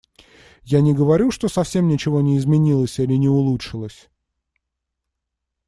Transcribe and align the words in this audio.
Я 0.63 0.81
не 0.81 0.95
говорю, 0.95 1.29
что 1.29 1.47
совсем 1.47 1.87
ничего 1.87 2.21
не 2.21 2.39
изменилось 2.39 2.97
или 2.97 3.13
не 3.13 3.29
улучшилось. 3.29 4.09